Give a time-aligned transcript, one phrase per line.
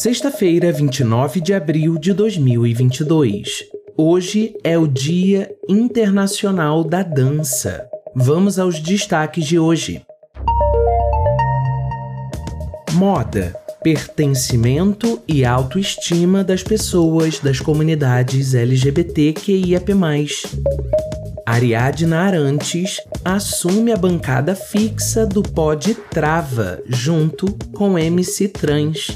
[0.00, 3.64] Sexta-feira, 29 de abril de 2022.
[3.96, 7.84] Hoje é o Dia Internacional da Dança.
[8.14, 10.00] Vamos aos destaques de hoje.
[12.92, 13.52] Moda,
[13.82, 19.94] pertencimento e autoestima das pessoas das comunidades LGBTQIAP+.
[21.44, 29.08] Ariadna Arantes assume a bancada fixa do Pod Trava, junto com MC Trans.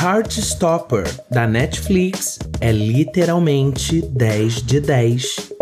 [0.00, 5.52] Heartstopper, da Netflix, é literalmente 10 de 10.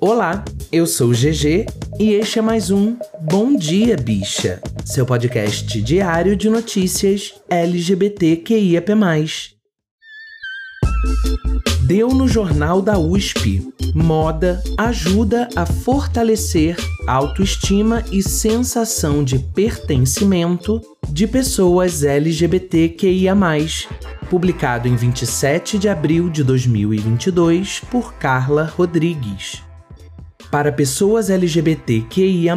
[0.00, 1.66] Olá, eu sou o GG
[1.98, 8.92] e este é mais um Bom Dia Bicha, seu podcast diário de notícias LGBTQIAP+.
[11.84, 13.72] Deu no Jornal da USP.
[13.92, 16.76] Moda ajuda a fortalecer
[17.08, 23.34] autoestima e sensação de pertencimento de pessoas LGBTQIA+,
[24.28, 29.62] publicado em 27 de abril de 2022 por Carla Rodrigues.
[30.50, 32.54] Para pessoas LGBTQIA+,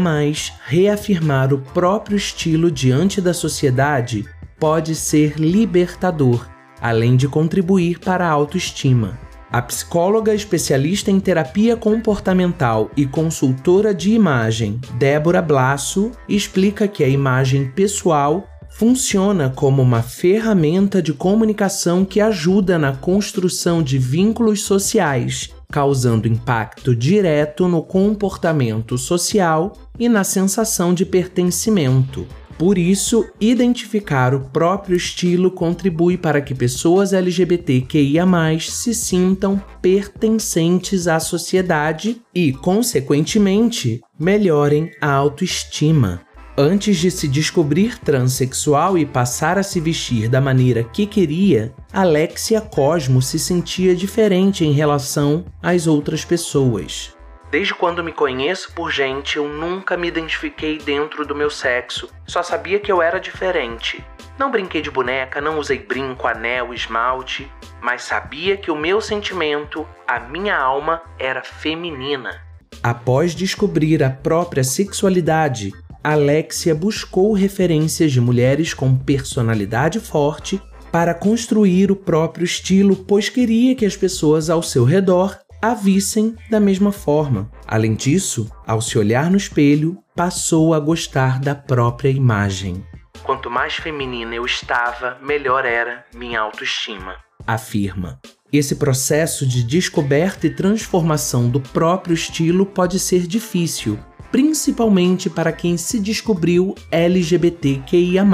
[0.65, 4.25] reafirmar o próprio estilo diante da sociedade
[4.59, 6.47] pode ser libertador,
[6.81, 9.17] além de contribuir para a autoestima.
[9.51, 17.07] A psicóloga especialista em terapia comportamental e consultora de imagem, Débora Blasso, explica que a
[17.07, 25.53] imagem pessoal funciona como uma ferramenta de comunicação que ajuda na construção de vínculos sociais,
[25.69, 32.25] causando impacto direto no comportamento social e na sensação de pertencimento.
[32.57, 38.25] Por isso, identificar o próprio estilo contribui para que pessoas LGBTQIA
[38.59, 46.21] se sintam pertencentes à sociedade e, consequentemente, melhorem a autoestima.
[46.57, 52.59] Antes de se descobrir transexual e passar a se vestir da maneira que queria, Alexia
[52.59, 57.13] Cosmo se sentia diferente em relação às outras pessoas.
[57.51, 62.07] Desde quando me conheço por gente, eu nunca me identifiquei dentro do meu sexo.
[62.25, 64.01] Só sabia que eu era diferente.
[64.39, 67.51] Não brinquei de boneca, não usei brinco, anel, esmalte,
[67.81, 72.41] mas sabia que o meu sentimento, a minha alma, era feminina.
[72.81, 81.91] Após descobrir a própria sexualidade, Alexia buscou referências de mulheres com personalidade forte para construir
[81.91, 86.91] o próprio estilo, pois queria que as pessoas ao seu redor a vissem da mesma
[86.91, 87.49] forma.
[87.67, 92.83] Além disso, ao se olhar no espelho, passou a gostar da própria imagem.
[93.23, 98.19] Quanto mais feminina eu estava, melhor era minha autoestima, afirma.
[98.51, 103.99] Esse processo de descoberta e transformação do próprio estilo pode ser difícil,
[104.31, 108.25] principalmente para quem se descobriu LGBTQIA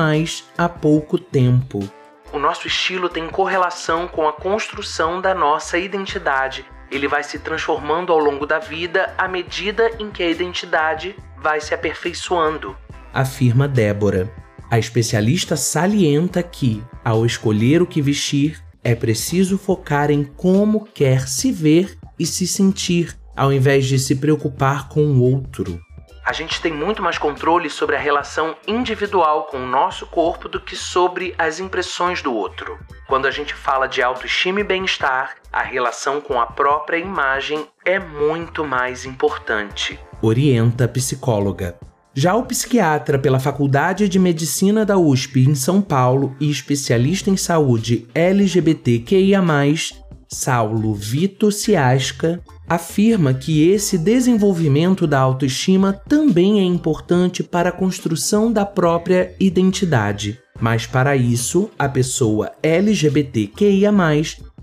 [0.58, 1.80] há pouco tempo.
[2.32, 8.12] O nosso estilo tem correlação com a construção da nossa identidade ele vai se transformando
[8.12, 12.75] ao longo da vida à medida em que a identidade vai se aperfeiçoando,
[13.14, 14.31] afirma Débora.
[14.70, 21.28] A especialista salienta que, ao escolher o que vestir, é preciso focar em como quer
[21.28, 25.81] se ver e se sentir, ao invés de se preocupar com o outro
[26.28, 30.60] a gente tem muito mais controle sobre a relação individual com o nosso corpo do
[30.60, 32.78] que sobre as impressões do outro.
[33.08, 37.98] Quando a gente fala de autoestima e bem-estar, a relação com a própria imagem é
[37.98, 39.98] muito mais importante.
[40.22, 41.80] Orienta a psicóloga.
[42.14, 47.38] Já o psiquiatra pela Faculdade de Medicina da USP em São Paulo e especialista em
[47.38, 49.41] saúde LGBTQIA,
[50.28, 58.52] Saulo Vito Ciasca, afirma que esse desenvolvimento da autoestima também é importante para a construção
[58.52, 60.40] da própria identidade.
[60.59, 63.91] Mas para isso, a pessoa LGBTQIA,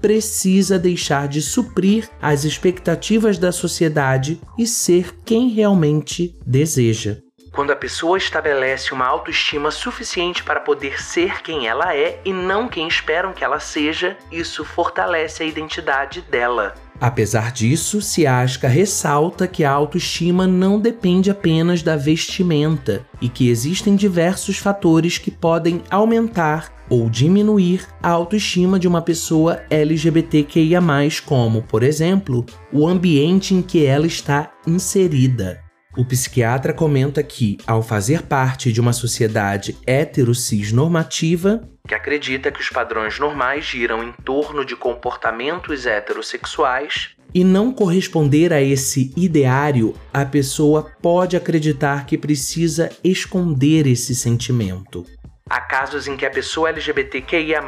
[0.00, 7.16] precisa deixar de suprir as expectativas da sociedade e ser quem realmente deseja.
[7.54, 12.68] Quando a pessoa estabelece uma autoestima suficiente para poder ser quem ela é e não
[12.68, 16.74] quem esperam que ela seja, isso fortalece a identidade dela.
[17.04, 23.94] Apesar disso, Siaska ressalta que a autoestima não depende apenas da vestimenta e que existem
[23.94, 30.80] diversos fatores que podem aumentar ou diminuir a autoestima de uma pessoa LGBTQIA,
[31.26, 32.42] como, por exemplo,
[32.72, 35.63] o ambiente em que ela está inserida.
[35.96, 42.60] O psiquiatra comenta que, ao fazer parte de uma sociedade hetero-cis normativa, que acredita que
[42.60, 49.94] os padrões normais giram em torno de comportamentos heterossexuais, e não corresponder a esse ideário,
[50.12, 55.04] a pessoa pode acreditar que precisa esconder esse sentimento.
[55.48, 57.60] Há casos em que a pessoa LGBTQIA,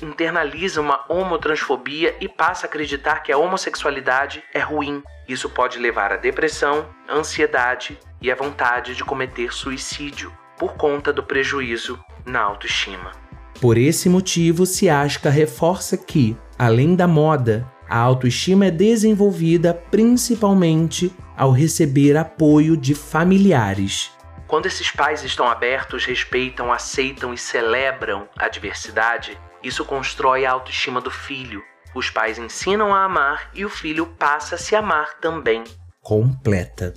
[0.00, 5.02] internaliza uma homotransfobia e passa a acreditar que a homossexualidade é ruim.
[5.28, 11.24] Isso pode levar à depressão, ansiedade e à vontade de cometer suicídio por conta do
[11.24, 13.10] prejuízo na autoestima.
[13.60, 21.50] Por esse motivo, Siaska reforça que, além da moda, a autoestima é desenvolvida principalmente ao
[21.50, 24.13] receber apoio de familiares.
[24.54, 31.00] Quando esses pais estão abertos, respeitam, aceitam e celebram a diversidade, isso constrói a autoestima
[31.00, 31.60] do filho.
[31.92, 35.64] Os pais ensinam a amar e o filho passa a se amar também.
[36.00, 36.94] Completa.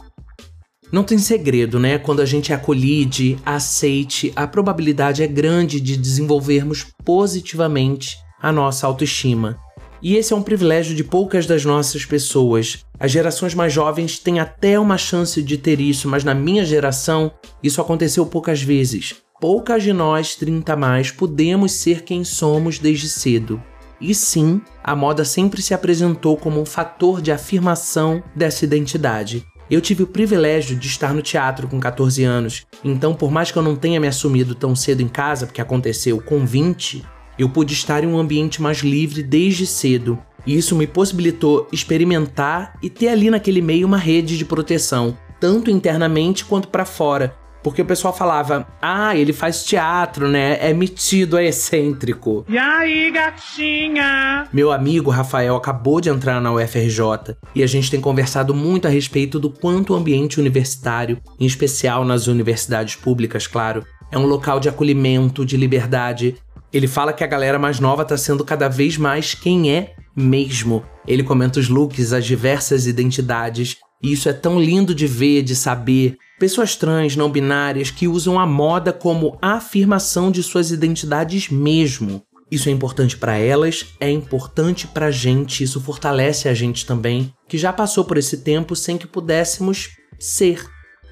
[0.92, 1.98] Não tem segredo, né?
[1.98, 9.60] Quando a gente acolhide, aceite, a probabilidade é grande de desenvolvermos positivamente a nossa autoestima.
[10.02, 12.86] E esse é um privilégio de poucas das nossas pessoas.
[13.00, 17.32] As gerações mais jovens têm até uma chance de ter isso, mas na minha geração
[17.64, 19.16] isso aconteceu poucas vezes.
[19.40, 23.62] Poucas de nós, 30 mais, podemos ser quem somos desde cedo.
[24.00, 29.46] E sim, a moda sempre se apresentou como um fator de afirmação dessa identidade.
[29.70, 33.58] Eu tive o privilégio de estar no teatro com 14 anos, então, por mais que
[33.58, 37.04] eu não tenha me assumido tão cedo em casa, porque aconteceu com 20,
[37.38, 42.78] eu pude estar em um ambiente mais livre desde cedo, e isso me possibilitou experimentar
[42.82, 47.36] e ter ali naquele meio uma rede de proteção, tanto internamente quanto para fora.
[47.62, 50.58] Porque o pessoal falava, ah, ele faz teatro, né?
[50.62, 52.46] É metido, é excêntrico.
[52.48, 54.48] E aí, gatinha?
[54.54, 58.90] Meu amigo Rafael acabou de entrar na UFRJ e a gente tem conversado muito a
[58.90, 64.62] respeito do quanto o ambiente universitário, em especial nas universidades públicas, claro, é um local
[64.62, 66.36] de acolhimento, de liberdade
[66.78, 70.84] ele fala que a galera mais nova tá sendo cada vez mais quem é mesmo.
[71.08, 75.56] Ele comenta os looks, as diversas identidades, e isso é tão lindo de ver, de
[75.56, 76.18] saber.
[76.40, 82.22] Pessoas trans, não binárias, que usam a moda como afirmação de suas identidades mesmo.
[82.52, 87.58] Isso é importante para elas, é importante pra gente, isso fortalece a gente também, que
[87.58, 89.90] já passou por esse tempo sem que pudéssemos
[90.20, 90.64] ser.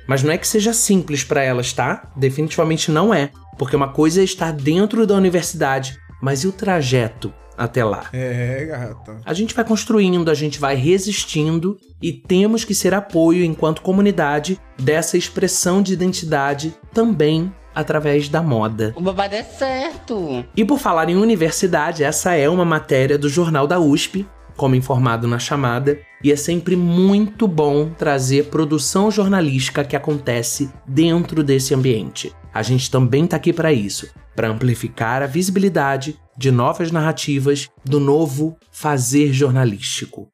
[0.08, 2.12] Mas não é que seja simples para elas, tá?
[2.16, 3.32] Definitivamente não é.
[3.58, 8.10] Porque uma coisa é estar dentro da universidade, mas e o trajeto até lá?
[8.12, 9.22] É, gata.
[9.26, 14.60] A gente vai construindo, a gente vai resistindo e temos que ser apoio enquanto comunidade
[14.78, 18.94] dessa expressão de identidade também através da moda.
[18.96, 20.46] O babado é certo.
[20.56, 24.26] E por falar em universidade, essa é uma matéria do Jornal da USP,
[24.56, 31.44] como informado na chamada, e é sempre muito bom trazer produção jornalística que acontece dentro
[31.44, 32.34] desse ambiente.
[32.54, 38.00] A gente também está aqui para isso, para amplificar a visibilidade de novas narrativas do
[38.00, 40.30] novo fazer jornalístico.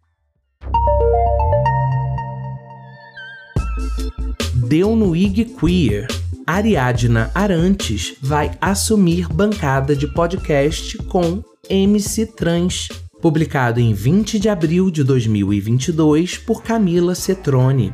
[4.54, 6.08] Deu no IG Queer.
[6.48, 12.90] Ariadna Arantes vai assumir bancada de podcast com MC Trans,
[13.22, 17.94] publicado em 20 de abril de 2022 por Camila Cetrone.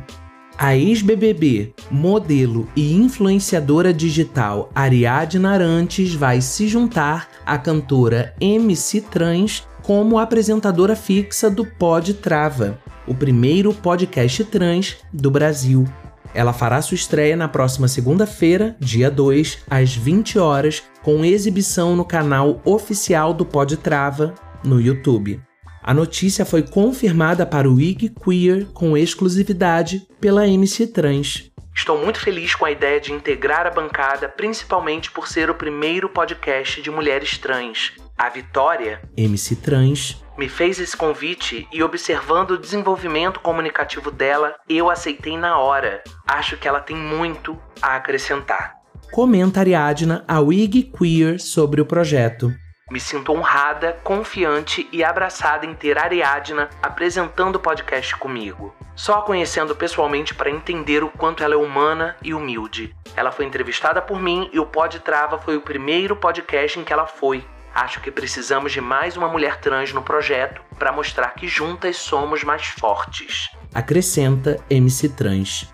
[0.56, 9.64] A ex-BBB, modelo e influenciadora digital Ariadna Arantes vai se juntar à cantora MC Trans
[9.82, 15.86] como apresentadora fixa do Pod Trava, o primeiro podcast trans do Brasil.
[16.34, 22.04] Ela fará sua estreia na próxima segunda-feira, dia 2, às 20 horas, com exibição no
[22.04, 24.34] canal oficial do Pod Trava
[24.64, 25.40] no YouTube.
[25.82, 31.50] A notícia foi confirmada para o IG Queer com exclusividade pela MC Trans.
[31.74, 36.08] Estou muito feliz com a ideia de integrar a bancada, principalmente por ser o primeiro
[36.08, 37.92] podcast de mulheres trans.
[38.18, 44.90] A Vitória, MC Trans, me fez esse convite e, observando o desenvolvimento comunicativo dela, eu
[44.90, 46.02] aceitei na hora.
[46.26, 48.74] Acho que ela tem muito a acrescentar.
[49.12, 52.52] Comenta Ariadna ao IG Queer sobre o projeto.
[52.90, 58.74] Me sinto honrada, confiante e abraçada em ter Ariadna apresentando o podcast comigo.
[58.96, 62.94] Só a conhecendo pessoalmente para entender o quanto ela é humana e humilde.
[63.14, 66.92] Ela foi entrevistada por mim e o Pod Trava foi o primeiro podcast em que
[66.92, 67.46] ela foi.
[67.74, 72.42] Acho que precisamos de mais uma mulher trans no projeto para mostrar que juntas somos
[72.42, 73.50] mais fortes.
[73.74, 75.72] Acrescenta MC Trans.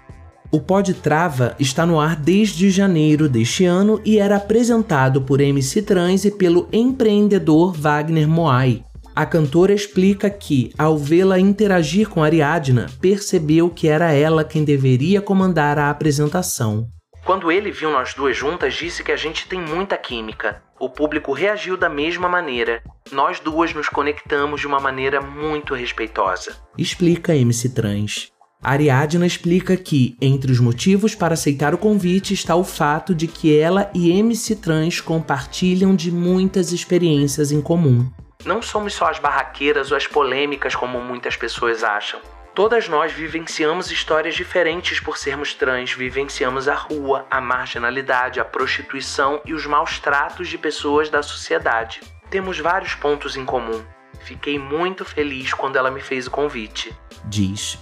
[0.55, 5.83] O Pod Trava está no ar desde janeiro deste ano e era apresentado por MC
[5.83, 8.85] Trans e pelo empreendedor Wagner Moai.
[9.17, 15.21] A cantora explica que, ao vê-la interagir com Ariadna, percebeu que era ela quem deveria
[15.21, 16.87] comandar a apresentação.
[17.25, 20.63] Quando ele viu nós duas juntas, disse que a gente tem muita química.
[20.79, 22.81] O público reagiu da mesma maneira.
[23.11, 26.55] Nós duas nos conectamos de uma maneira muito respeitosa.
[26.79, 28.34] Explica MC Trans.
[28.65, 33.59] Ariadna explica que, entre os motivos para aceitar o convite está o fato de que
[33.59, 38.11] ela e MC Trans compartilham de muitas experiências em comum.
[38.47, 42.19] Não somos só as barraqueiras ou as polêmicas como muitas pessoas acham.
[42.55, 49.43] Todas nós vivenciamos histórias diferentes por sermos trans, vivenciamos a rua, a marginalidade, a prostituição
[49.45, 52.01] e os maus tratos de pessoas da sociedade.
[52.31, 53.85] Temos vários pontos em comum.
[54.21, 56.95] Fiquei muito feliz quando ela me fez o convite.
[57.27, 57.79] Diz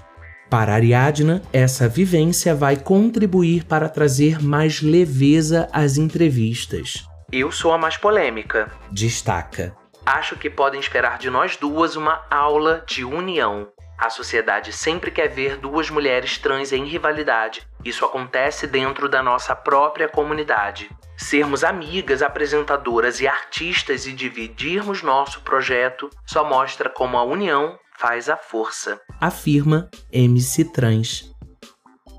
[0.53, 7.09] para Ariadna, essa vivência vai contribuir para trazer mais leveza às entrevistas.
[7.33, 9.75] Eu sou a mais polêmica, destaca.
[10.05, 13.73] Acho que podem esperar de nós duas uma aula de união.
[13.99, 17.67] A sociedade sempre quer ver duas mulheres trans em rivalidade.
[17.83, 20.91] Isso acontece dentro da nossa própria comunidade.
[21.17, 28.29] Sermos amigas, apresentadoras e artistas e dividirmos nosso projeto só mostra como a união faz
[28.29, 31.31] a força, afirma MC Trans.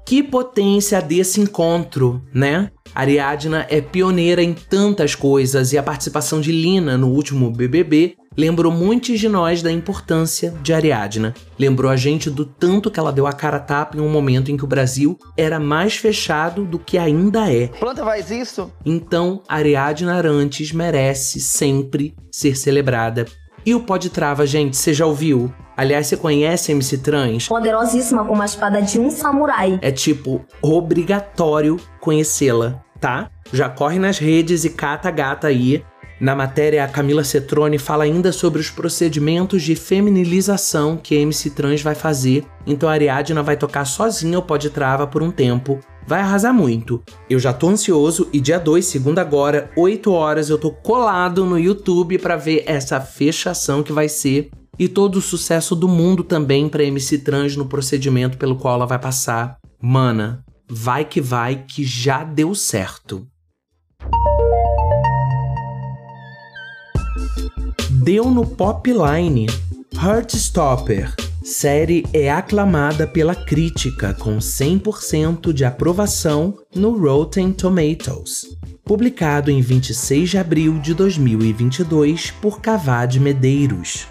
[0.05, 2.69] Que potência desse encontro, né?
[2.93, 8.71] Ariadna é pioneira em tantas coisas e a participação de Lina no último BBB lembrou
[8.71, 11.33] muitos de nós da importância de Ariadna.
[11.57, 14.51] Lembrou a gente do tanto que ela deu a cara a tapa em um momento
[14.51, 17.67] em que o Brasil era mais fechado do que ainda é.
[17.67, 18.71] Planta faz isso?
[18.85, 23.25] Então, Ariadna Arantes merece sempre ser celebrada.
[23.65, 25.53] E o Pode Trava, gente, você já ouviu?
[25.77, 27.47] Aliás, você conhece MC Trans?
[27.47, 29.79] Poderosíssima como a espada de um samurai.
[29.81, 33.29] É tipo obrigatório conhecê-la, tá?
[33.53, 35.83] Já corre nas redes e cata a gata aí.
[36.19, 41.49] Na matéria, a Camila Cetrone fala ainda sobre os procedimentos de feminilização que a MC
[41.49, 42.45] Trans vai fazer.
[42.67, 45.79] Então a Ariadna vai tocar sozinha o Pode Trava por um tempo.
[46.05, 47.01] Vai arrasar muito.
[47.29, 51.57] Eu já tô ansioso e dia 2, segunda agora, 8 horas, eu tô colado no
[51.57, 56.67] YouTube para ver essa fechação que vai ser e todo o sucesso do mundo também
[56.67, 59.57] para MC Trans no procedimento pelo qual ela vai passar.
[59.81, 63.27] Mana, vai que vai que já deu certo.
[67.89, 69.47] Deu no Popline.
[69.95, 71.13] Heartstopper.
[71.43, 78.55] Série é aclamada pela crítica com 100% de aprovação no Rotten Tomatoes.
[78.85, 84.07] Publicado em 26 de abril de 2022 por Cavad Medeiros.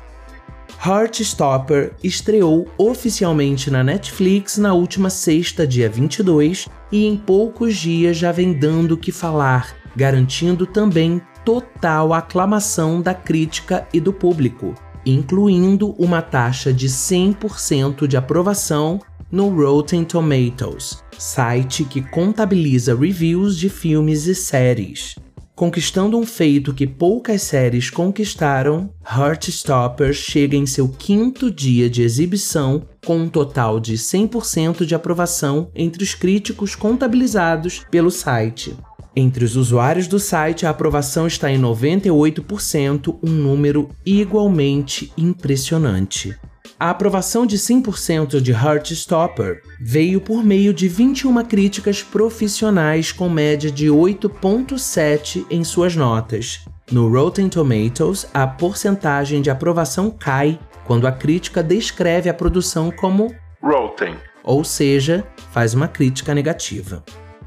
[0.85, 8.31] Heartstopper estreou oficialmente na Netflix na última sexta, dia 22, e em poucos dias já
[8.31, 14.75] vem dando o que falar, garantindo também total aclamação da crítica e do público,
[15.05, 23.69] incluindo uma taxa de 100% de aprovação no Rotten Tomatoes, site que contabiliza reviews de
[23.69, 25.17] filmes e séries.
[25.55, 32.83] Conquistando um feito que poucas séries conquistaram, Heartstopper chega em seu quinto dia de exibição
[33.05, 38.75] com um total de 100% de aprovação entre os críticos contabilizados pelo site.
[39.15, 46.35] Entre os usuários do site, a aprovação está em 98%, um número igualmente impressionante.
[46.81, 53.71] A aprovação de 100% de Heartstopper veio por meio de 21 críticas profissionais com média
[53.71, 56.65] de 8.7 em suas notas.
[56.91, 63.33] No Rotten Tomatoes, a porcentagem de aprovação cai quando a crítica descreve a produção como
[63.63, 67.05] Rotten, ou seja, faz uma crítica negativa.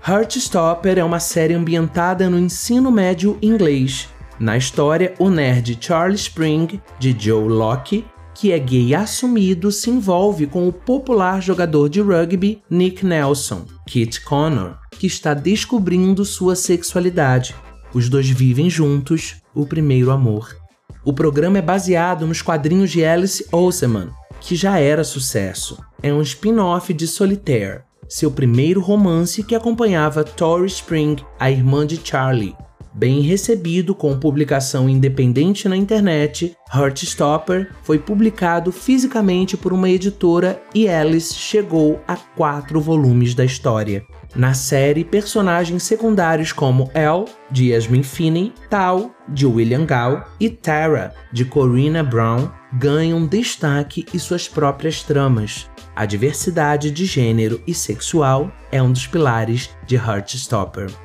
[0.08, 4.08] Heartstopper é uma série ambientada no ensino médio inglês.
[4.40, 10.46] Na história, o nerd Charlie Spring, de Joe Locke, que é gay assumido, se envolve
[10.46, 17.56] com o popular jogador de rugby Nick Nelson, Kit Connor, que está descobrindo sua sexualidade.
[17.92, 20.56] Os dois vivem juntos o primeiro amor.
[21.04, 25.84] O programa é baseado nos quadrinhos de Alice Oseman, que já era sucesso.
[26.04, 32.00] É um spin-off de Solitaire, seu primeiro romance que acompanhava Tori Spring, a irmã de
[32.04, 32.56] Charlie,
[32.98, 40.88] Bem recebido com publicação independente na internet, Heartstopper foi publicado fisicamente por uma editora e
[40.88, 44.02] Alice chegou a quatro volumes da história.
[44.36, 51.14] Na série, personagens secundários como Elle, de Yasmin Finney, Tal, de William Gall, e Tara,
[51.32, 55.70] de Corina Brown, ganham destaque e suas próprias tramas.
[55.96, 61.05] A diversidade de gênero e sexual é um dos pilares de Heartstopper.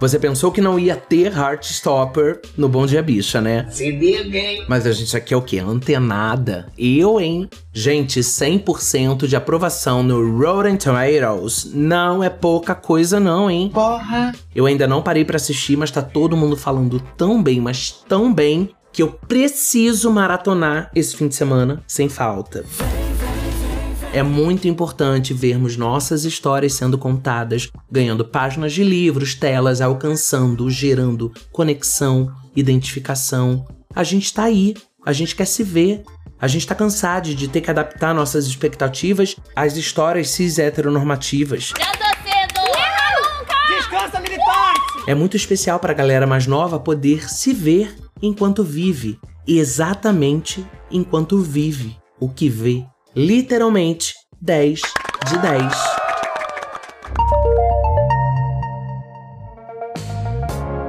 [0.00, 3.66] Você pensou que não ia ter Heartstopper no Bom Dia Bicha, né?
[3.70, 4.64] Se liga, hein?
[4.68, 5.58] Mas a gente aqui é o quê?
[5.58, 6.66] Antenada.
[6.78, 7.48] Eu, hein?
[7.72, 13.70] Gente, 100% de aprovação no Rotten Tomatoes não é pouca coisa não, hein?
[13.72, 14.32] Porra!
[14.54, 18.32] Eu ainda não parei pra assistir, mas tá todo mundo falando tão bem, mas tão
[18.32, 22.64] bem, que eu preciso maratonar esse fim de semana sem falta.
[24.10, 31.30] É muito importante vermos nossas histórias sendo contadas, ganhando páginas de livros, telas, alcançando, gerando
[31.52, 33.66] conexão, identificação.
[33.94, 34.74] A gente tá aí,
[35.04, 36.02] a gente quer se ver.
[36.40, 41.74] A gente tá cansado de ter que adaptar nossas expectativas às histórias cis heteronormativas.
[43.68, 45.04] Descansa, militante!
[45.06, 51.96] É muito especial pra galera mais nova poder se ver enquanto vive, exatamente enquanto vive
[52.20, 52.86] o que vê.
[53.18, 54.80] Literalmente 10
[55.26, 55.72] de 10.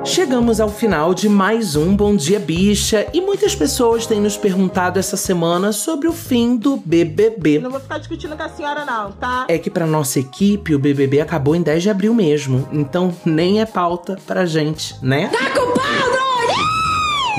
[0.05, 4.99] Chegamos ao final de mais um Bom Dia Bicha e muitas pessoas têm nos perguntado
[4.99, 7.57] essa semana sobre o fim do BBB.
[7.61, 9.47] Não vou ficar discutindo com a senhora, não, tá?
[9.49, 13.59] É que pra nossa equipe o BBB acabou em 10 de abril mesmo, então nem
[13.59, 15.31] é pauta pra gente, né?
[15.33, 15.49] Tá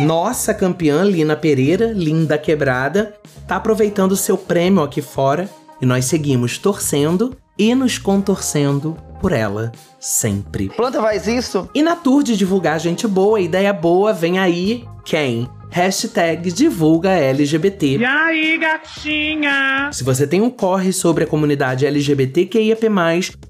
[0.02, 3.19] Nossa campeã Lina Pereira, linda quebrada,
[3.50, 5.50] tá aproveitando seu prêmio aqui fora
[5.82, 10.68] e nós seguimos torcendo e nos contorcendo por ela sempre.
[10.68, 11.68] Planta faz isso?
[11.74, 15.50] E na tour de divulgar gente boa, ideia boa, vem aí quem?
[15.68, 17.98] Hashtag divulga LGBT.
[17.98, 19.90] E aí, gatinha?
[19.92, 22.88] Se você tem um corre sobre a comunidade LGBTQIAP+,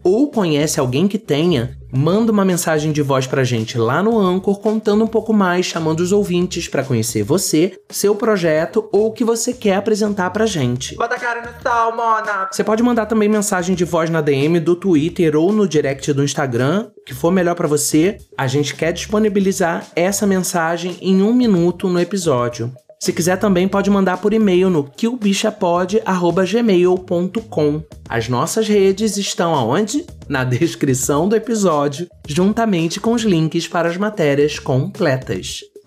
[0.02, 4.60] ou conhece alguém que tenha, manda uma mensagem de voz pra gente lá no Anchor
[4.60, 9.24] contando um pouco mais, chamando os ouvintes pra conhecer você, seu projeto ou o que
[9.24, 10.94] você quer apresentar pra gente.
[10.96, 12.48] Bota a cara no sol, mona.
[12.50, 16.24] Você pode mandar também mensagem de voz na DM do Twitter ou no direct do
[16.24, 18.18] Instagram, que for melhor pra você.
[18.36, 22.72] A gente quer disponibilizar essa mensagem em um minuto no episódio.
[23.02, 27.82] Se quiser também pode mandar por e-mail no killbichapod@gmail.com.
[28.06, 30.04] As nossas redes estão aonde?
[30.28, 35.60] Na descrição do episódio, juntamente com os links para as matérias completas.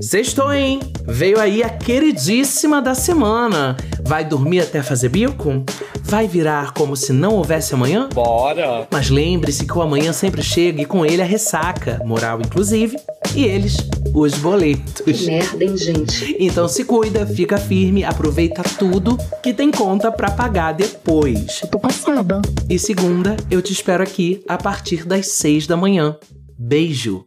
[0.00, 0.80] Sextou, hein?
[1.06, 3.76] Veio aí a queridíssima da semana.
[4.02, 5.62] Vai dormir até fazer bico?
[6.02, 8.08] Vai virar como se não houvesse amanhã?
[8.14, 8.88] Bora!
[8.90, 12.96] Mas lembre-se que o amanhã sempre chega e com ele a ressaca, moral inclusive,
[13.36, 13.76] e eles,
[14.14, 15.26] os boletos.
[15.26, 16.34] Merda, hein, gente?
[16.40, 21.60] Então se cuida, fica firme, aproveita tudo que tem conta pra pagar depois.
[21.70, 22.40] Tô passada.
[22.70, 26.16] E segunda, eu te espero aqui a partir das seis da manhã.
[26.58, 27.26] Beijo!